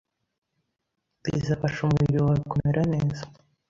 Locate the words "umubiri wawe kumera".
1.83-2.81